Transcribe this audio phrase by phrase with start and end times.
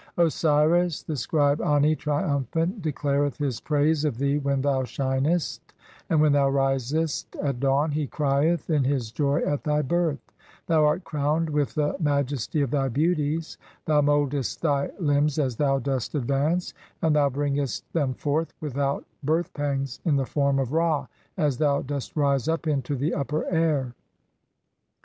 [0.17, 5.61] Osiris, the scribe Ani, triumphant, declareth (25) his praise of thee when thou shinest,
[6.09, 10.17] and when thou risest at dawn he crieth in his jov at thy birth:
[10.65, 15.37] (26) "Thou art crowned with the ma "jestv of thv beauties; thou mouldest thy limbs
[15.37, 16.73] as thou dost "advance,
[17.03, 21.07] and thou bringest them forth without birth pangs in "the form of (27) Ra,
[21.37, 23.93] as thou dost rise up into the upper air.